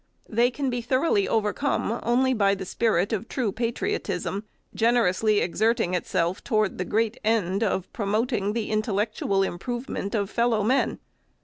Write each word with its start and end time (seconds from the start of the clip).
They 0.27 0.49
can 0.49 0.71
be 0.71 0.81
thoroughly 0.81 1.27
overcome 1.27 1.99
only 2.01 2.33
by 2.33 2.55
the 2.55 2.65
spirit 2.65 3.13
of 3.13 3.27
true 3.29 3.51
patriotism, 3.51 4.45
generously 4.73 5.41
exerting 5.41 5.93
itself 5.93 6.43
to 6.45 6.55
ward 6.55 6.79
the 6.79 6.85
great 6.85 7.19
end 7.23 7.63
of 7.63 7.93
promoting 7.93 8.53
the 8.53 8.71
intellectual 8.71 9.43
improve 9.43 9.87
ment 9.87 10.15
of 10.15 10.31
fellow 10.31 10.63
men. 10.63 10.97